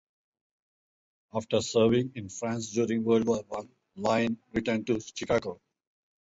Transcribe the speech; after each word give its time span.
After 1.31 1.61
serving 1.61 2.13
in 2.15 2.27
France 2.27 2.71
during 2.71 3.03
World 3.03 3.27
War 3.27 3.43
One, 3.49 3.69
Lynn 3.97 4.39
returned 4.51 4.87
to 4.87 4.99
Chicago. 4.99 5.61